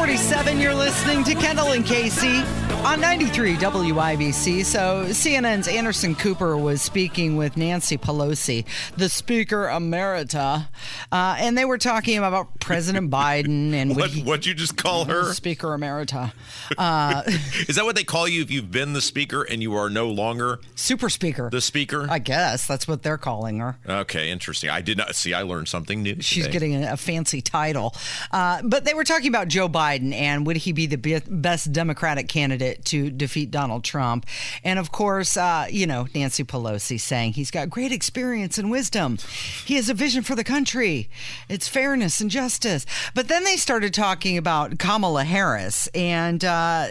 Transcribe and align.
It 0.00 0.12
is 0.12 0.30
947. 0.30 0.60
You're 0.60 0.74
listening 0.74 1.24
to 1.24 1.34
Kendall 1.34 1.72
and 1.72 1.84
Casey 1.84 2.40
on 2.84 3.00
93 3.00 3.56
WIBC. 3.56 4.64
So 4.64 5.04
CNN's 5.08 5.66
Anderson 5.68 6.14
Cooper 6.14 6.56
was 6.56 6.80
speaking 6.80 7.36
with 7.36 7.56
Nancy 7.56 7.98
Pelosi, 7.98 8.64
the 8.96 9.08
Speaker 9.08 9.64
Emerita, 9.66 10.68
uh, 11.12 11.36
and 11.38 11.58
they 11.58 11.64
were 11.64 11.76
talking 11.78 12.16
about 12.18 12.58
President 12.60 13.10
Biden 13.12 13.72
and 13.74 13.96
What, 13.96 14.10
he- 14.10 14.22
what'd 14.22 14.46
you 14.46 14.54
just 14.54 14.76
call 14.76 15.04
her? 15.06 15.32
Speaker 15.34 15.68
Emerita, 15.68 16.32
uh, 16.78 17.22
Is 17.68 17.76
that 17.76 17.84
what 17.84 17.96
they 17.96 18.04
call 18.04 18.28
you 18.28 18.40
if 18.42 18.50
you've 18.50 18.70
been 18.70 18.92
the 18.94 19.02
speaker 19.02 19.42
and 19.42 19.60
you 19.62 19.74
are 19.74 19.90
no 19.90 20.08
longer 20.08 20.60
Super 20.76 21.10
Speaker. 21.10 21.50
the 21.50 21.60
speaker? 21.60 22.06
I 22.08 22.18
guess 22.20 22.66
that's 22.66 22.86
what 22.88 23.02
they're 23.02 23.18
calling 23.18 23.58
her. 23.58 23.76
Okay, 23.86 24.30
interesting. 24.30 24.70
I 24.70 24.80
did 24.80 24.96
not 24.96 25.14
see. 25.16 25.34
I 25.34 25.42
learned 25.42 25.68
something 25.68 26.02
new. 26.02 26.16
She's 26.22 26.44
today. 26.44 26.52
getting 26.52 26.84
a, 26.84 26.92
a 26.92 26.96
fancy 26.96 27.40
title. 27.42 27.94
Uh, 28.30 28.62
but 28.62 28.84
they 28.84 28.94
were 28.94 29.04
talking 29.04 29.28
about 29.28 29.48
Joe 29.48 29.68
Biden 29.68 29.87
and 29.96 30.46
would 30.46 30.58
he 30.58 30.72
be 30.72 30.86
the 30.86 30.96
be- 30.96 31.20
best 31.28 31.72
Democratic 31.72 32.28
candidate 32.28 32.84
to 32.86 33.10
defeat 33.10 33.50
Donald 33.50 33.84
Trump? 33.84 34.26
And 34.64 34.78
of 34.78 34.92
course, 34.92 35.36
uh, 35.36 35.66
you 35.70 35.86
know, 35.86 36.06
Nancy 36.14 36.44
Pelosi 36.44 37.00
saying 37.00 37.32
he's 37.32 37.50
got 37.50 37.70
great 37.70 37.92
experience 37.92 38.58
and 38.58 38.70
wisdom. 38.70 39.18
He 39.64 39.74
has 39.76 39.88
a 39.88 39.94
vision 39.94 40.22
for 40.22 40.34
the 40.34 40.44
country. 40.44 41.08
It's 41.48 41.68
fairness 41.68 42.20
and 42.20 42.30
justice. 42.30 42.86
But 43.14 43.28
then 43.28 43.44
they 43.44 43.56
started 43.56 43.94
talking 43.94 44.38
about 44.38 44.78
Kamala 44.78 45.24
Harris. 45.24 45.88
And 45.94 46.44
uh, 46.44 46.88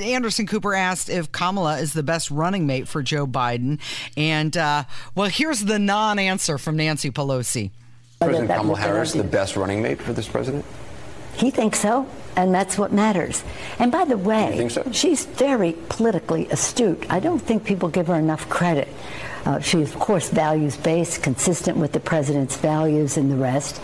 Anderson 0.00 0.46
Cooper 0.46 0.74
asked 0.74 1.08
if 1.08 1.32
Kamala 1.32 1.78
is 1.78 1.92
the 1.92 2.02
best 2.02 2.30
running 2.30 2.66
mate 2.66 2.88
for 2.88 3.02
Joe 3.02 3.26
Biden. 3.26 3.80
And 4.16 4.56
uh, 4.56 4.84
well, 5.14 5.28
here's 5.28 5.60
the 5.60 5.78
non 5.78 6.18
answer 6.18 6.58
from 6.58 6.76
Nancy 6.76 7.10
Pelosi. 7.10 7.70
President 8.20 8.50
Kamala 8.50 8.78
Harris 8.78 9.12
the 9.12 9.24
best 9.24 9.56
running 9.56 9.82
mate 9.82 10.00
for 10.00 10.12
this 10.12 10.28
president? 10.28 10.64
He 11.34 11.50
thinks 11.50 11.80
so, 11.80 12.06
and 12.36 12.54
that's 12.54 12.78
what 12.78 12.92
matters. 12.92 13.42
And 13.78 13.90
by 13.90 14.04
the 14.04 14.18
way, 14.18 14.68
so? 14.68 14.84
she's 14.92 15.24
very 15.26 15.72
politically 15.88 16.48
astute. 16.48 17.04
I 17.10 17.20
don't 17.20 17.40
think 17.40 17.64
people 17.64 17.88
give 17.88 18.06
her 18.08 18.16
enough 18.16 18.48
credit. 18.48 18.88
Uh, 19.44 19.58
she's, 19.58 19.92
of 19.92 19.98
course, 19.98 20.28
values 20.28 20.76
based, 20.76 21.22
consistent 21.22 21.76
with 21.76 21.92
the 21.92 22.00
president's 22.00 22.56
values 22.56 23.16
and 23.16 23.30
the 23.30 23.36
rest. 23.36 23.80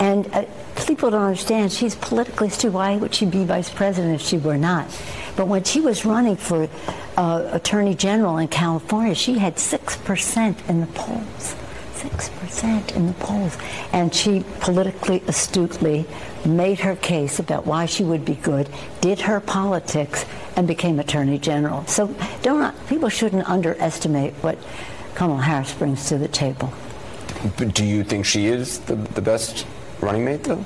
And 0.00 0.26
uh, 0.32 0.46
people 0.86 1.10
don't 1.10 1.22
understand 1.22 1.70
she's 1.70 1.94
politically 1.94 2.48
astute. 2.48 2.72
Why 2.72 2.96
would 2.96 3.14
she 3.14 3.26
be 3.26 3.44
vice 3.44 3.68
president 3.68 4.14
if 4.14 4.26
she 4.26 4.38
were 4.38 4.56
not? 4.56 4.86
But 5.36 5.48
when 5.48 5.64
she 5.64 5.80
was 5.80 6.06
running 6.06 6.36
for 6.36 6.68
uh, 7.16 7.48
attorney 7.52 7.94
general 7.94 8.38
in 8.38 8.48
California, 8.48 9.14
she 9.14 9.38
had 9.38 9.56
6% 9.56 10.68
in 10.68 10.80
the 10.80 10.86
polls. 10.88 11.56
6% 12.52 12.94
in 12.96 13.06
the 13.06 13.12
polls. 13.14 13.56
And 13.92 14.14
she 14.14 14.44
politically 14.60 15.22
astutely 15.26 16.06
made 16.44 16.80
her 16.80 16.96
case 16.96 17.38
about 17.38 17.66
why 17.66 17.86
she 17.86 18.04
would 18.04 18.24
be 18.24 18.34
good, 18.34 18.68
did 19.00 19.20
her 19.20 19.40
politics, 19.40 20.24
and 20.56 20.66
became 20.66 20.98
attorney 20.98 21.38
general. 21.38 21.86
So 21.86 22.14
don't 22.42 22.74
people 22.88 23.08
shouldn't 23.08 23.48
underestimate 23.48 24.34
what 24.34 24.58
Kamala 25.14 25.42
Harris 25.42 25.72
brings 25.72 26.08
to 26.08 26.18
the 26.18 26.28
table. 26.28 26.72
But 27.56 27.74
do 27.74 27.84
you 27.84 28.04
think 28.04 28.24
she 28.24 28.46
is 28.46 28.80
the, 28.80 28.94
the 28.94 29.22
best 29.22 29.66
running 30.00 30.24
mate, 30.24 30.44
though? 30.44 30.64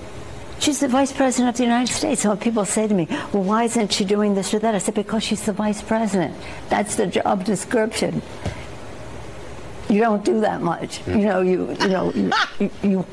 She's 0.59 0.81
the 0.81 0.89
vice 0.89 1.12
president 1.12 1.50
of 1.50 1.56
the 1.56 1.65
United 1.65 1.93
States. 1.93 2.23
So 2.23 2.31
when 2.31 2.39
people 2.39 2.65
say 2.65 2.89
to 2.89 2.95
me, 2.95 3.06
well, 3.33 3.43
why 3.43 3.65
isn't 3.65 3.93
she 3.93 4.05
doing 4.05 4.34
this 4.34 4.55
or 4.55 4.59
that? 4.61 4.75
I 4.75 4.78
said, 4.78 4.95
because 4.95 5.22
she's 5.22 5.44
the 5.44 5.53
vice 5.53 5.83
president. 5.83 6.34
That's 6.71 6.97
the 6.97 7.06
job 7.06 7.44
description. 7.44 8.22
You 9.88 10.00
don't 10.00 10.24
do 10.24 10.41
that 10.41 10.62
much. 10.62 11.06
You 11.06 11.19
know, 11.19 11.41
you 11.42 11.70
you 11.80 11.88
know, 11.88 12.12
you, 12.12 12.32
you, 12.58 12.70
you 12.82 13.06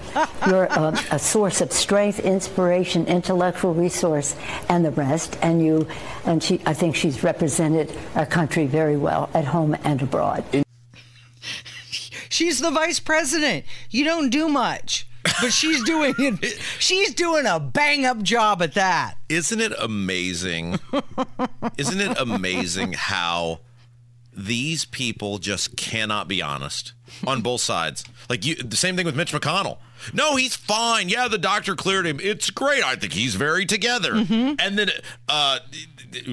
you're 0.48 0.66
a, 0.66 0.98
a 1.12 1.20
source 1.20 1.62
of 1.62 1.72
strength, 1.72 2.20
inspiration, 2.20 3.06
intellectual 3.06 3.74
resource, 3.74 4.36
and 4.70 4.84
the 4.84 4.92
rest. 4.92 5.38
And 5.42 5.64
you, 5.64 5.88
and 6.26 6.42
she, 6.42 6.62
I 6.66 6.74
think 6.74 6.96
she's 6.96 7.24
represented 7.24 7.96
our 8.16 8.26
country 8.26 8.66
very 8.66 8.98
well 8.98 9.30
at 9.34 9.46
home 9.46 9.76
and 9.84 10.02
abroad. 10.02 10.44
She's 12.30 12.60
the 12.60 12.72
vice 12.72 13.00
president. 13.00 13.64
You 13.92 14.06
don't 14.06 14.32
do 14.32 14.50
much, 14.50 15.08
but 15.24 15.54
she's 15.54 15.84
doing 15.84 16.16
it. 16.18 16.60
She's 16.80 17.14
doing 17.14 17.46
a 17.46 17.60
bang 17.60 18.08
up 18.08 18.24
job 18.24 18.64
at 18.64 18.74
that. 18.74 19.18
Isn't 19.30 19.62
it 19.62 19.72
amazing? 19.80 20.80
Isn't 21.78 22.02
it 22.02 22.18
amazing 22.20 22.94
how 22.94 23.60
these 24.36 24.86
people 24.86 25.38
just 25.38 25.76
cannot 25.76 26.28
be 26.28 26.42
honest 26.42 26.94
on 27.26 27.42
both 27.42 27.62
sides? 27.62 28.04
Like 28.30 28.46
you, 28.46 28.56
the 28.56 28.76
same 28.78 28.96
thing 28.96 29.06
with 29.06 29.16
Mitch 29.16 29.32
McConnell. 29.34 29.78
No, 30.14 30.36
he's 30.36 30.56
fine. 30.56 31.08
Yeah, 31.08 31.28
the 31.30 31.38
doctor 31.38 31.76
cleared 31.76 32.06
him. 32.06 32.20
It's 32.22 32.50
great. 32.50 32.84
I 32.84 32.96
think 32.96 33.14
he's 33.14 33.36
very 33.36 33.66
together. 33.66 34.14
And 34.16 34.78
then 34.78 34.90
uh, 35.30 35.60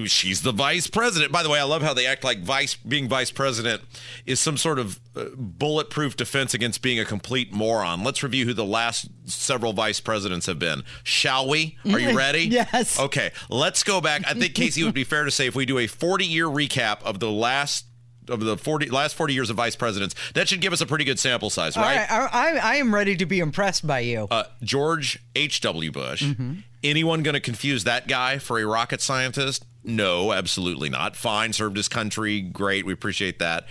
she's 0.05 0.41
the 0.41 0.51
vice 0.51 0.87
president. 0.87 1.31
By 1.31 1.41
the 1.43 1.49
way, 1.49 1.57
I 1.59 1.63
love 1.63 1.81
how 1.81 1.93
they 1.93 2.05
act 2.05 2.23
like 2.23 2.39
vice 2.41 2.75
being 2.75 3.07
vice 3.07 3.31
president 3.31 3.81
is 4.25 4.41
some 4.41 4.57
sort 4.57 4.77
of 4.77 4.99
uh, 5.15 5.25
bulletproof 5.37 6.17
defense 6.17 6.53
against 6.53 6.81
being 6.81 6.99
a 6.99 7.05
complete 7.05 7.53
moron. 7.53 8.03
Let's 8.03 8.23
review 8.23 8.45
who 8.45 8.53
the 8.53 8.65
last 8.65 9.07
several 9.25 9.71
vice 9.71 10.01
presidents 10.01 10.47
have 10.47 10.59
been. 10.59 10.83
Shall 11.03 11.47
we? 11.47 11.77
Are 11.91 11.99
you 11.99 12.17
ready? 12.17 12.41
Yes. 12.47 12.99
Okay, 12.99 13.31
let's 13.49 13.83
go 13.83 14.01
back. 14.01 14.23
I 14.27 14.33
think 14.33 14.53
Casey 14.53 14.83
would 14.83 14.93
be 14.93 15.05
fair 15.05 15.23
to 15.23 15.31
say 15.31 15.47
if 15.47 15.55
we 15.55 15.65
do 15.65 15.79
a 15.79 15.87
40 15.87 16.25
year 16.25 16.47
recap 16.47 17.01
of 17.03 17.19
the 17.19 17.31
last 17.31 17.85
of 18.31 18.39
the 18.39 18.57
40 18.57 18.89
last 18.89 19.15
40 19.15 19.33
years 19.33 19.49
of 19.49 19.57
vice 19.57 19.75
presidents, 19.75 20.15
that 20.33 20.49
should 20.49 20.61
give 20.61 20.73
us 20.73 20.81
a 20.81 20.85
pretty 20.85 21.03
good 21.03 21.19
sample 21.19 21.49
size, 21.49 21.77
All 21.77 21.83
right, 21.83 22.09
I, 22.09 22.27
I, 22.31 22.57
I 22.57 22.75
am 22.75 22.93
ready 22.93 23.15
to 23.17 23.25
be 23.25 23.39
impressed 23.39 23.85
by 23.85 23.99
you. 23.99 24.27
Uh, 24.31 24.43
George 24.63 25.19
H.W. 25.35 25.91
Bush. 25.91 26.23
Mm-hmm. 26.23 26.53
Anyone 26.83 27.21
going 27.21 27.33
to 27.33 27.39
confuse 27.41 27.83
that 27.83 28.07
guy 28.07 28.39
for 28.39 28.59
a 28.59 28.65
rocket 28.65 29.01
scientist? 29.01 29.65
No, 29.83 30.31
absolutely 30.33 30.89
not. 30.89 31.15
Fine, 31.15 31.53
served 31.53 31.77
his 31.77 31.87
country. 31.87 32.41
Great. 32.41 32.85
We 32.85 32.93
appreciate 32.93 33.39
that. 33.39 33.67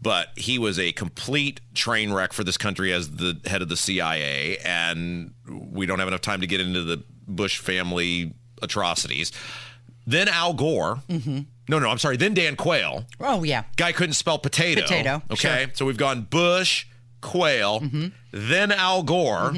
But 0.00 0.28
he 0.36 0.58
was 0.58 0.78
a 0.78 0.92
complete 0.92 1.60
train 1.74 2.12
wreck 2.12 2.32
for 2.32 2.44
this 2.44 2.58
country 2.58 2.92
as 2.92 3.16
the 3.16 3.40
head 3.46 3.62
of 3.62 3.68
the 3.68 3.76
CIA. 3.76 4.58
And 4.58 5.32
we 5.48 5.86
don't 5.86 5.98
have 5.98 6.08
enough 6.08 6.20
time 6.20 6.42
to 6.42 6.46
get 6.46 6.60
into 6.60 6.82
the 6.82 7.02
Bush 7.26 7.58
family 7.58 8.34
atrocities. 8.62 9.32
Then 10.06 10.28
Al 10.28 10.52
Gore. 10.52 11.02
Mm-hmm. 11.08 11.40
No, 11.68 11.78
no, 11.78 11.88
I'm 11.88 11.98
sorry. 11.98 12.16
Then 12.16 12.34
Dan 12.34 12.56
Quayle. 12.56 13.04
oh 13.20 13.42
yeah, 13.42 13.64
Guy 13.76 13.92
couldn't 13.92 14.14
spell 14.14 14.38
potato. 14.38 14.82
Potato, 14.82 15.22
Okay. 15.30 15.36
sure. 15.36 15.50
Mm-hmm. 15.50 15.70
So 15.74 15.84
we've 15.86 15.96
gone 15.96 16.22
Bush, 16.22 16.86
Quayle, 17.20 17.82
then 18.32 18.72
Al 18.72 19.02
Gore. 19.02 19.52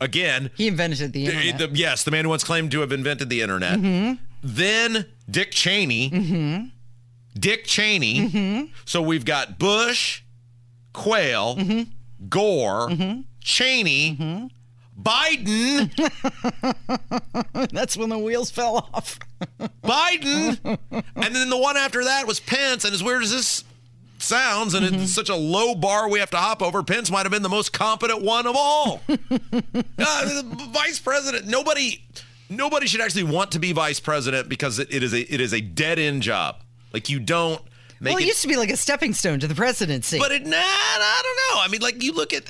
Again, 0.00 0.50
he 0.56 0.66
invented 0.68 1.12
the 1.12 1.26
internet. 1.26 1.58
the- 1.72 1.78
yes, 1.78 2.04
the 2.04 2.10
man 2.10 2.24
who 2.24 2.28
once 2.30 2.44
claimed 2.44 2.70
to 2.72 2.80
have 2.80 2.92
invented 2.92 3.28
the 3.30 3.40
internet. 3.40 3.78
Mm-hmm. 3.78 4.22
Then 4.42 5.06
Dick 5.30 5.50
Cheney. 5.52 6.70
Dick 7.38 7.64
Cheney. 7.64 8.28
Mm-hmm. 8.28 8.64
So 8.84 9.00
we've 9.02 9.24
got 9.24 9.58
Bush, 9.58 10.22
Quayle, 10.92 11.56
Mm-hmm. 11.56 12.28
Gore, 12.30 12.90
Cheney, 13.42 14.48
Biden, 15.00 15.90
That's 17.70 17.96
when 17.96 18.08
the 18.08 18.18
wheels 18.18 18.50
fell 18.50 18.88
off. 18.94 19.18
Biden, 19.86 20.78
and 21.14 21.34
then 21.34 21.48
the 21.48 21.56
one 21.58 21.76
after 21.76 22.04
that 22.04 22.26
was 22.26 22.40
Pence. 22.40 22.84
And 22.84 22.92
as 22.94 23.02
weird 23.02 23.22
as 23.22 23.30
this 23.32 23.64
sounds, 24.18 24.74
and 24.74 24.84
Mm-hmm. 24.86 25.02
it's 25.02 25.12
such 25.12 25.28
a 25.28 25.36
low 25.36 25.74
bar 25.74 26.08
we 26.08 26.18
have 26.20 26.30
to 26.30 26.36
hop 26.36 26.62
over, 26.62 26.82
Pence 26.82 27.10
might 27.10 27.22
have 27.22 27.32
been 27.32 27.42
the 27.42 27.48
most 27.48 27.72
competent 27.72 28.22
one 28.22 28.46
of 28.46 28.54
all. 28.56 29.00
uh, 29.08 29.18
the 29.98 30.68
vice 30.72 30.98
president. 30.98 31.46
Nobody, 31.46 32.02
nobody 32.48 32.86
should 32.86 33.00
actually 33.00 33.24
want 33.24 33.52
to 33.52 33.58
be 33.58 33.72
vice 33.72 34.00
president 34.00 34.48
because 34.48 34.78
it, 34.78 34.92
it 34.92 35.02
is 35.02 35.12
a 35.12 35.20
it 35.32 35.40
is 35.40 35.52
a 35.52 35.60
dead 35.60 35.98
end 35.98 36.22
job. 36.22 36.56
Like 36.92 37.08
you 37.10 37.18
don't 37.20 37.60
make 38.00 38.12
well, 38.14 38.18
it 38.18 38.24
it. 38.24 38.28
used 38.28 38.42
to 38.42 38.48
be 38.48 38.56
like 38.56 38.70
a 38.70 38.76
stepping 38.76 39.12
stone 39.12 39.38
to 39.40 39.46
the 39.48 39.54
presidency. 39.54 40.18
But 40.18 40.32
it, 40.32 40.46
nah, 40.46 40.56
I 40.56 41.20
don't 41.22 41.56
know. 41.56 41.62
I 41.62 41.68
mean, 41.68 41.80
like 41.82 42.02
you 42.02 42.12
look 42.12 42.32
at, 42.32 42.44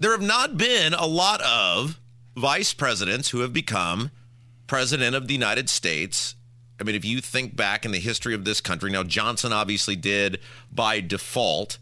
there 0.00 0.12
have 0.12 0.22
not 0.22 0.56
been 0.56 0.94
a 0.94 1.06
lot 1.06 1.40
of 1.42 1.98
vice 2.36 2.72
presidents 2.72 3.30
who 3.30 3.40
have 3.40 3.52
become 3.52 4.10
president 4.66 5.14
of 5.14 5.26
the 5.26 5.34
United 5.34 5.68
States. 5.68 6.36
I 6.80 6.84
mean, 6.84 6.94
if 6.94 7.04
you 7.04 7.20
think 7.20 7.54
back 7.54 7.84
in 7.84 7.90
the 7.92 8.00
history 8.00 8.34
of 8.34 8.44
this 8.44 8.60
country, 8.60 8.90
now 8.90 9.02
Johnson 9.02 9.52
obviously 9.52 9.96
did 9.96 10.40
by 10.72 11.00
default, 11.00 11.78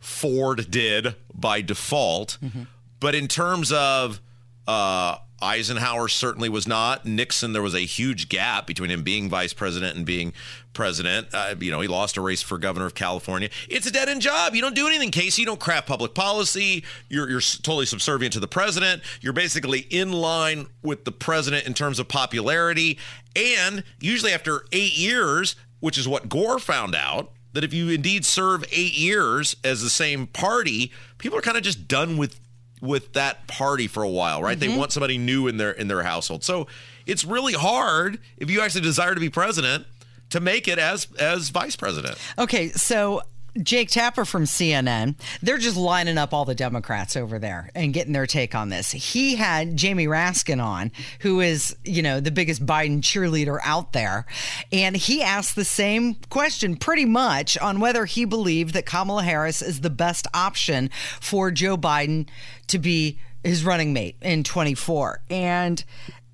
Ford 0.00 0.70
did 0.70 1.14
by 1.34 1.62
default, 1.62 2.36
mm-hmm. 2.44 2.64
but 3.00 3.14
in 3.14 3.26
terms 3.26 3.72
of 3.72 4.20
uh, 4.66 5.16
Eisenhower 5.42 6.08
certainly 6.08 6.48
was 6.48 6.66
not. 6.66 7.04
Nixon, 7.04 7.52
there 7.52 7.62
was 7.62 7.74
a 7.74 7.80
huge 7.80 8.28
gap 8.28 8.66
between 8.66 8.90
him 8.90 9.02
being 9.02 9.28
vice 9.28 9.52
president 9.52 9.96
and 9.96 10.06
being 10.06 10.32
president. 10.72 11.28
Uh, 11.32 11.54
you 11.60 11.70
know, 11.70 11.80
he 11.80 11.88
lost 11.88 12.16
a 12.16 12.20
race 12.20 12.40
for 12.40 12.56
governor 12.56 12.86
of 12.86 12.94
California. 12.94 13.50
It's 13.68 13.86
a 13.86 13.90
dead 13.90 14.08
end 14.08 14.22
job. 14.22 14.54
You 14.54 14.62
don't 14.62 14.74
do 14.74 14.86
anything, 14.86 15.10
Casey. 15.10 15.42
You 15.42 15.46
don't 15.46 15.60
craft 15.60 15.86
public 15.86 16.14
policy. 16.14 16.84
You're, 17.08 17.28
you're 17.28 17.40
totally 17.40 17.86
subservient 17.86 18.32
to 18.34 18.40
the 18.40 18.48
president. 18.48 19.02
You're 19.20 19.34
basically 19.34 19.80
in 19.90 20.12
line 20.12 20.66
with 20.82 21.04
the 21.04 21.12
president 21.12 21.66
in 21.66 21.74
terms 21.74 21.98
of 21.98 22.08
popularity. 22.08 22.98
And 23.36 23.84
usually 24.00 24.32
after 24.32 24.64
eight 24.72 24.96
years, 24.96 25.56
which 25.80 25.98
is 25.98 26.08
what 26.08 26.28
Gore 26.28 26.58
found 26.58 26.94
out, 26.94 27.32
that 27.52 27.64
if 27.64 27.72
you 27.72 27.88
indeed 27.88 28.24
serve 28.24 28.64
eight 28.72 28.98
years 28.98 29.56
as 29.62 29.82
the 29.82 29.90
same 29.90 30.26
party, 30.26 30.90
people 31.18 31.38
are 31.38 31.42
kind 31.42 31.56
of 31.56 31.62
just 31.62 31.86
done 31.86 32.16
with 32.16 32.40
with 32.84 33.14
that 33.14 33.46
party 33.46 33.86
for 33.86 34.02
a 34.02 34.08
while, 34.08 34.42
right? 34.42 34.58
Mm-hmm. 34.58 34.72
They 34.72 34.78
want 34.78 34.92
somebody 34.92 35.18
new 35.18 35.48
in 35.48 35.56
their 35.56 35.72
in 35.72 35.88
their 35.88 36.02
household. 36.02 36.44
So 36.44 36.66
it's 37.06 37.24
really 37.24 37.54
hard 37.54 38.18
if 38.36 38.50
you 38.50 38.60
actually 38.60 38.82
desire 38.82 39.14
to 39.14 39.20
be 39.20 39.30
president 39.30 39.86
to 40.30 40.40
make 40.40 40.68
it 40.68 40.78
as 40.78 41.08
as 41.18 41.48
vice 41.48 41.76
president. 41.76 42.18
Okay, 42.38 42.70
so 42.70 43.22
Jake 43.62 43.88
Tapper 43.88 44.24
from 44.24 44.44
CNN, 44.44 45.14
they're 45.42 45.58
just 45.58 45.76
lining 45.76 46.18
up 46.18 46.34
all 46.34 46.44
the 46.44 46.54
Democrats 46.54 47.16
over 47.16 47.38
there 47.38 47.70
and 47.74 47.94
getting 47.94 48.12
their 48.12 48.26
take 48.26 48.54
on 48.54 48.68
this. 48.68 48.90
He 48.90 49.36
had 49.36 49.76
Jamie 49.76 50.06
Raskin 50.06 50.62
on, 50.62 50.90
who 51.20 51.40
is, 51.40 51.76
you 51.84 52.02
know, 52.02 52.20
the 52.20 52.30
biggest 52.30 52.66
Biden 52.66 53.00
cheerleader 53.00 53.58
out 53.62 53.92
there. 53.92 54.26
And 54.72 54.96
he 54.96 55.22
asked 55.22 55.54
the 55.54 55.64
same 55.64 56.14
question 56.30 56.76
pretty 56.76 57.04
much 57.04 57.56
on 57.58 57.80
whether 57.80 58.04
he 58.04 58.24
believed 58.24 58.74
that 58.74 58.86
Kamala 58.86 59.22
Harris 59.22 59.62
is 59.62 59.80
the 59.80 59.90
best 59.90 60.26
option 60.34 60.90
for 61.20 61.50
Joe 61.50 61.76
Biden 61.76 62.26
to 62.66 62.78
be 62.78 63.18
his 63.44 63.64
running 63.64 63.92
mate 63.92 64.16
in 64.20 64.42
24. 64.42 65.20
And 65.30 65.84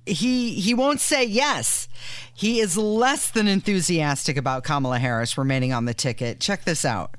he 0.05 0.53
he 0.53 0.73
won't 0.73 0.99
say 0.99 1.23
yes. 1.23 1.87
He 2.33 2.59
is 2.59 2.77
less 2.77 3.29
than 3.31 3.47
enthusiastic 3.47 4.37
about 4.37 4.63
Kamala 4.63 4.99
Harris 4.99 5.37
remaining 5.37 5.73
on 5.73 5.85
the 5.85 5.93
ticket. 5.93 6.39
Check 6.39 6.63
this 6.65 6.85
out. 6.85 7.15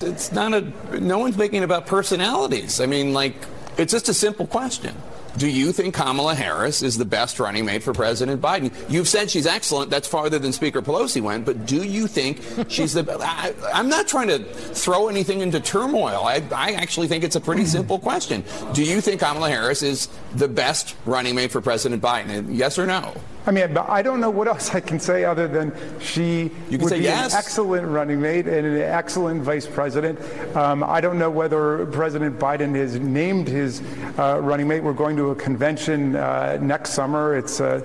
It's 0.00 0.32
not 0.32 0.54
a 0.54 1.00
no 1.00 1.18
one's 1.18 1.36
making 1.36 1.62
about 1.62 1.86
personalities. 1.86 2.80
I 2.80 2.86
mean, 2.86 3.12
like 3.12 3.36
it's 3.76 3.92
just 3.92 4.08
a 4.08 4.14
simple 4.14 4.46
question. 4.46 4.94
Do 5.36 5.48
you 5.48 5.72
think 5.72 5.94
Kamala 5.94 6.34
Harris 6.34 6.82
is 6.82 6.98
the 6.98 7.04
best 7.04 7.40
running 7.40 7.64
mate 7.64 7.82
for 7.82 7.92
President 7.92 8.40
Biden? 8.40 8.72
You've 8.90 9.08
said 9.08 9.30
she's 9.30 9.46
excellent. 9.46 9.90
That's 9.90 10.06
farther 10.06 10.38
than 10.38 10.52
Speaker 10.52 10.82
Pelosi 10.82 11.22
went. 11.22 11.46
But 11.46 11.66
do 11.66 11.82
you 11.82 12.06
think 12.06 12.40
she's 12.68 12.92
the? 12.92 13.02
I, 13.20 13.78
am 13.78 13.88
not 13.88 14.08
trying 14.08 14.28
to 14.28 14.38
throw 14.38 15.08
anything 15.08 15.40
into 15.40 15.60
turmoil. 15.60 16.24
I, 16.24 16.42
I 16.54 16.72
actually 16.72 17.08
think 17.08 17.24
it's 17.24 17.36
a 17.36 17.40
pretty 17.40 17.64
simple 17.64 17.98
question. 17.98 18.44
Do 18.74 18.84
you 18.84 19.00
think 19.00 19.20
Kamala 19.20 19.48
Harris 19.48 19.82
is 19.82 20.08
the 20.34 20.48
best 20.48 20.96
running 21.06 21.34
mate 21.34 21.50
for 21.50 21.60
President 21.60 22.02
Biden? 22.02 22.46
Yes 22.50 22.78
or 22.78 22.86
no? 22.86 23.14
I 23.44 23.50
mean, 23.50 23.76
I 23.76 24.02
don't 24.02 24.20
know 24.20 24.30
what 24.30 24.46
else 24.46 24.74
I 24.74 24.80
can 24.80 25.00
say 25.00 25.24
other 25.24 25.48
than 25.48 25.72
she 26.00 26.50
would 26.70 26.90
be 26.90 26.98
yes. 26.98 27.32
an 27.32 27.38
excellent 27.38 27.88
running 27.88 28.20
mate 28.20 28.46
and 28.46 28.66
an 28.66 28.80
excellent 28.80 29.42
vice 29.42 29.66
president. 29.66 30.20
Um, 30.56 30.84
I 30.84 31.00
don't 31.00 31.18
know 31.18 31.30
whether 31.30 31.86
President 31.86 32.38
Biden 32.38 32.74
has 32.76 32.98
named 32.98 33.48
his 33.48 33.82
uh, 34.18 34.38
running 34.40 34.68
mate. 34.68 34.84
We're 34.84 34.92
going 34.92 35.16
to 35.16 35.30
a 35.30 35.34
convention 35.34 36.14
uh, 36.14 36.58
next 36.60 36.90
summer. 36.90 37.36
It's 37.36 37.60
uh, 37.60 37.80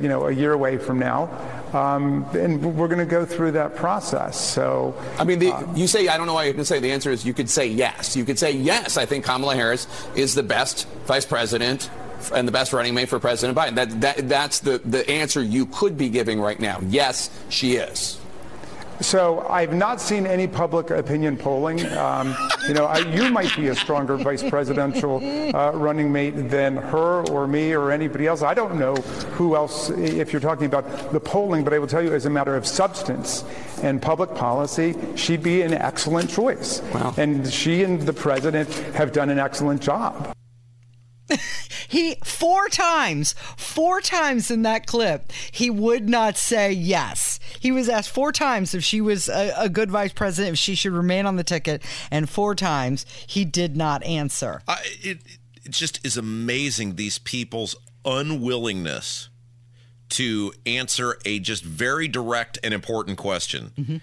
you 0.00 0.08
know 0.08 0.28
a 0.28 0.32
year 0.32 0.52
away 0.52 0.78
from 0.78 0.98
now. 0.98 1.28
Um, 1.72 2.24
and 2.34 2.76
we're 2.76 2.88
going 2.88 2.98
to 2.98 3.04
go 3.06 3.24
through 3.24 3.52
that 3.52 3.76
process. 3.76 4.40
So, 4.40 4.92
I 5.18 5.24
mean, 5.24 5.38
the, 5.38 5.54
you 5.76 5.86
say 5.86 6.08
I 6.08 6.16
don't 6.16 6.26
know 6.26 6.34
why 6.34 6.46
you 6.46 6.54
can 6.54 6.64
say 6.64 6.80
the 6.80 6.90
answer 6.90 7.12
is 7.12 7.24
you 7.24 7.34
could 7.34 7.48
say 7.48 7.66
yes. 7.66 8.16
You 8.16 8.24
could 8.24 8.38
say 8.38 8.50
yes. 8.52 8.96
I 8.96 9.06
think 9.06 9.24
Kamala 9.24 9.54
Harris 9.54 9.86
is 10.16 10.34
the 10.34 10.42
best 10.42 10.88
vice 11.06 11.26
president 11.26 11.88
and 12.32 12.46
the 12.46 12.52
best 12.52 12.72
running 12.72 12.94
mate 12.94 13.08
for 13.08 13.18
President 13.18 13.56
Biden. 13.56 13.74
That, 13.74 14.00
that, 14.00 14.28
that's 14.28 14.60
the, 14.60 14.78
the 14.78 15.08
answer 15.08 15.42
you 15.42 15.66
could 15.66 15.96
be 15.96 16.08
giving 16.08 16.40
right 16.40 16.58
now. 16.58 16.80
Yes, 16.88 17.30
she 17.48 17.74
is. 17.74 18.20
So 19.00 19.46
I've 19.48 19.72
not 19.72 19.98
seen 19.98 20.26
any 20.26 20.46
public 20.46 20.90
opinion 20.90 21.38
polling. 21.38 21.86
Um, 21.92 22.36
you 22.68 22.74
know, 22.74 22.84
I, 22.84 22.98
you 22.98 23.30
might 23.30 23.54
be 23.56 23.68
a 23.68 23.74
stronger 23.74 24.16
vice 24.16 24.42
presidential 24.42 25.16
uh, 25.56 25.72
running 25.72 26.12
mate 26.12 26.32
than 26.50 26.76
her 26.76 27.26
or 27.30 27.46
me 27.46 27.72
or 27.72 27.90
anybody 27.90 28.26
else. 28.26 28.42
I 28.42 28.52
don't 28.52 28.78
know 28.78 28.94
who 29.36 29.56
else, 29.56 29.88
if 29.90 30.32
you're 30.32 30.40
talking 30.40 30.66
about 30.66 31.12
the 31.12 31.20
polling, 31.20 31.64
but 31.64 31.72
I 31.72 31.78
will 31.78 31.86
tell 31.86 32.02
you 32.02 32.12
as 32.12 32.26
a 32.26 32.30
matter 32.30 32.54
of 32.54 32.66
substance 32.66 33.44
and 33.82 34.02
public 34.02 34.34
policy, 34.34 34.94
she'd 35.16 35.42
be 35.42 35.62
an 35.62 35.72
excellent 35.72 36.28
choice. 36.28 36.82
Wow. 36.92 37.14
And 37.16 37.50
she 37.50 37.82
and 37.82 38.02
the 38.02 38.12
president 38.12 38.68
have 38.94 39.12
done 39.12 39.30
an 39.30 39.38
excellent 39.38 39.80
job. 39.80 40.34
he 41.90 42.14
four 42.22 42.68
times, 42.68 43.34
four 43.56 44.00
times 44.00 44.48
in 44.48 44.62
that 44.62 44.86
clip, 44.86 45.32
he 45.50 45.70
would 45.70 46.08
not 46.08 46.36
say 46.36 46.70
yes. 46.70 47.40
He 47.58 47.72
was 47.72 47.88
asked 47.88 48.10
four 48.10 48.30
times 48.30 48.74
if 48.74 48.84
she 48.84 49.00
was 49.00 49.28
a, 49.28 49.52
a 49.56 49.68
good 49.68 49.90
vice 49.90 50.12
president, 50.12 50.52
if 50.52 50.58
she 50.60 50.76
should 50.76 50.92
remain 50.92 51.26
on 51.26 51.34
the 51.34 51.42
ticket, 51.42 51.82
and 52.08 52.30
four 52.30 52.54
times 52.54 53.04
he 53.26 53.44
did 53.44 53.76
not 53.76 54.04
answer. 54.04 54.62
I, 54.68 54.78
it, 55.02 55.18
it 55.64 55.72
just 55.72 55.98
is 56.06 56.16
amazing 56.16 56.94
these 56.94 57.18
people's 57.18 57.74
unwillingness 58.04 59.28
to 60.10 60.52
answer 60.64 61.18
a 61.24 61.40
just 61.40 61.64
very 61.64 62.06
direct 62.06 62.56
and 62.62 62.72
important 62.72 63.18
question. 63.18 63.72
Mm-hmm. 63.76 63.96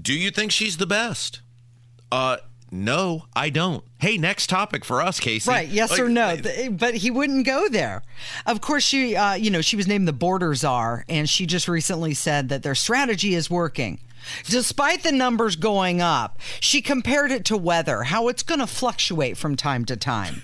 Do 0.00 0.12
you 0.12 0.30
think 0.30 0.52
she's 0.52 0.76
the 0.76 0.86
best? 0.86 1.40
Uh, 2.12 2.36
no, 2.70 3.26
I 3.34 3.50
don't. 3.50 3.84
Hey, 3.98 4.18
next 4.18 4.48
topic 4.48 4.84
for 4.84 5.00
us, 5.00 5.20
Casey. 5.20 5.50
Right? 5.50 5.68
Yes 5.68 5.92
like, 5.92 6.00
or 6.00 6.08
no? 6.08 6.36
But 6.70 6.96
he 6.96 7.10
wouldn't 7.10 7.46
go 7.46 7.68
there. 7.68 8.02
Of 8.44 8.60
course, 8.60 8.84
she, 8.84 9.16
uh, 9.16 9.34
you 9.34 9.50
know, 9.50 9.60
she 9.60 9.76
was 9.76 9.86
named 9.86 10.08
the 10.08 10.12
border 10.12 10.54
czar, 10.54 11.04
and 11.08 11.28
she 11.28 11.46
just 11.46 11.68
recently 11.68 12.14
said 12.14 12.48
that 12.48 12.62
their 12.62 12.74
strategy 12.74 13.34
is 13.34 13.48
working. 13.48 14.00
Despite 14.44 15.04
the 15.04 15.12
numbers 15.12 15.54
going 15.56 16.00
up, 16.00 16.40
she 16.60 16.82
compared 16.82 17.30
it 17.30 17.44
to 17.46 17.56
weather, 17.56 18.02
how 18.02 18.28
it's 18.28 18.42
going 18.42 18.60
to 18.60 18.66
fluctuate 18.66 19.36
from 19.36 19.56
time 19.56 19.84
to 19.84 19.96
time. 19.96 20.42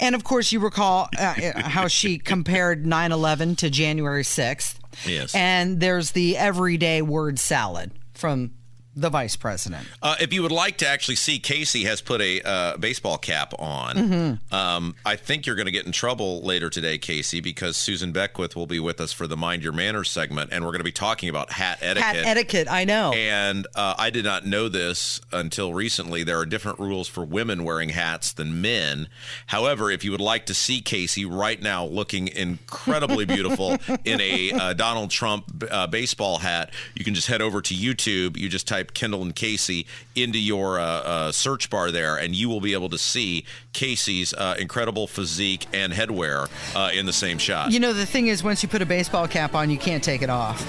And 0.00 0.14
of 0.14 0.24
course, 0.24 0.50
you 0.52 0.60
recall 0.60 1.08
uh, 1.18 1.22
uh 1.22 1.62
how 1.62 1.86
she 1.86 2.18
compared 2.18 2.86
9 2.86 3.12
11 3.12 3.56
to 3.56 3.70
January 3.70 4.22
6th. 4.22 4.76
Yes. 5.06 5.34
And 5.34 5.78
there's 5.78 6.12
the 6.12 6.36
everyday 6.36 7.02
word 7.02 7.38
salad 7.38 7.92
from 8.14 8.52
the 8.96 9.08
vice 9.08 9.36
president. 9.36 9.86
Uh, 10.02 10.16
if 10.20 10.32
you 10.32 10.42
would 10.42 10.52
like 10.52 10.76
to 10.78 10.88
actually 10.88 11.14
see, 11.14 11.38
Casey 11.38 11.84
has 11.84 12.00
put 12.00 12.20
a 12.20 12.42
uh, 12.42 12.76
baseball 12.76 13.18
cap 13.18 13.54
on. 13.58 13.96
Mm-hmm. 13.96 14.54
Um, 14.54 14.96
I 15.06 15.16
think 15.16 15.46
you're 15.46 15.56
going 15.56 15.66
to 15.66 15.72
get 15.72 15.86
in 15.86 15.92
trouble 15.92 16.42
later 16.42 16.70
today, 16.70 16.98
Casey, 16.98 17.40
because 17.40 17.76
Susan 17.76 18.12
Beckwith 18.12 18.56
will 18.56 18.66
be 18.66 18.80
with 18.80 19.00
us 19.00 19.12
for 19.12 19.26
the 19.26 19.36
Mind 19.36 19.62
Your 19.62 19.72
Manners 19.72 20.10
segment, 20.10 20.50
and 20.52 20.64
we're 20.64 20.72
going 20.72 20.80
to 20.80 20.84
be 20.84 20.92
talking 20.92 21.28
about 21.28 21.52
hat 21.52 21.78
etiquette. 21.82 22.02
Hat 22.02 22.26
etiquette, 22.26 22.68
I 22.70 22.84
know. 22.84 23.12
And 23.12 23.66
uh, 23.74 23.94
I 23.96 24.10
did 24.10 24.24
not 24.24 24.44
know 24.44 24.68
this 24.68 25.20
until 25.32 25.72
recently. 25.72 26.24
There 26.24 26.38
are 26.38 26.46
different 26.46 26.80
rules 26.80 27.06
for 27.06 27.24
women 27.24 27.64
wearing 27.64 27.90
hats 27.90 28.32
than 28.32 28.60
men. 28.60 29.08
However, 29.46 29.90
if 29.90 30.04
you 30.04 30.10
would 30.10 30.20
like 30.20 30.46
to 30.46 30.54
see 30.54 30.80
Casey 30.80 31.24
right 31.24 31.60
now 31.62 31.84
looking 31.84 32.28
incredibly 32.28 33.24
beautiful 33.26 33.76
in 34.04 34.20
a 34.20 34.50
uh, 34.52 34.72
Donald 34.72 35.10
Trump 35.10 35.64
uh, 35.70 35.86
baseball 35.86 36.38
hat, 36.38 36.72
you 36.94 37.04
can 37.04 37.14
just 37.14 37.28
head 37.28 37.40
over 37.40 37.62
to 37.62 37.74
YouTube. 37.74 38.36
You 38.36 38.48
just 38.48 38.66
type 38.66 38.79
type 38.80 38.94
Kendall 38.94 39.22
and 39.22 39.34
Casey 39.34 39.86
into 40.14 40.38
your 40.38 40.78
uh, 40.78 40.84
uh, 40.84 41.32
search 41.32 41.70
bar 41.70 41.90
there, 41.90 42.16
and 42.16 42.34
you 42.34 42.48
will 42.48 42.60
be 42.60 42.72
able 42.72 42.88
to 42.90 42.98
see 42.98 43.44
Casey's 43.72 44.32
uh, 44.34 44.56
incredible 44.58 45.06
physique 45.06 45.66
and 45.72 45.92
headwear 45.92 46.48
uh, 46.74 46.90
in 46.92 47.06
the 47.06 47.12
same 47.12 47.38
shot. 47.38 47.72
You 47.72 47.80
know, 47.80 47.92
the 47.92 48.06
thing 48.06 48.28
is, 48.28 48.42
once 48.42 48.62
you 48.62 48.68
put 48.68 48.82
a 48.82 48.86
baseball 48.86 49.28
cap 49.28 49.54
on, 49.54 49.70
you 49.70 49.78
can't 49.78 50.02
take 50.02 50.22
it 50.22 50.30
off. 50.30 50.64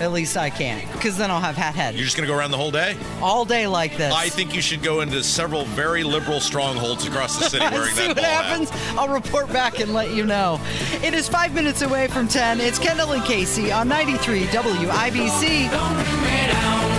At 0.00 0.12
least 0.12 0.38
I 0.38 0.48
can't, 0.48 0.90
because 0.92 1.18
then 1.18 1.30
I'll 1.30 1.42
have 1.42 1.56
hat 1.56 1.74
head. 1.74 1.94
You're 1.94 2.04
just 2.04 2.16
going 2.16 2.26
to 2.26 2.32
go 2.32 2.38
around 2.38 2.52
the 2.52 2.56
whole 2.56 2.70
day? 2.70 2.96
All 3.20 3.44
day 3.44 3.66
like 3.66 3.98
this. 3.98 4.14
I 4.14 4.30
think 4.30 4.54
you 4.54 4.62
should 4.62 4.82
go 4.82 5.02
into 5.02 5.22
several 5.22 5.66
very 5.66 6.04
liberal 6.04 6.40
strongholds 6.40 7.06
across 7.06 7.38
the 7.38 7.50
city 7.50 7.66
wearing 7.70 7.94
See 7.94 8.06
that 8.06 8.16
what 8.16 8.24
happens? 8.24 8.70
Hat. 8.70 8.98
I'll 8.98 9.12
report 9.12 9.52
back 9.52 9.78
and 9.78 9.92
let 9.92 10.12
you 10.12 10.24
know. 10.24 10.58
It 11.04 11.12
is 11.12 11.28
five 11.28 11.54
minutes 11.54 11.82
away 11.82 12.08
from 12.08 12.28
10. 12.28 12.62
It's 12.62 12.78
Kendall 12.78 13.12
and 13.12 13.22
Casey 13.24 13.70
on 13.70 13.88
93 13.88 14.44
WIBC. 14.44 16.89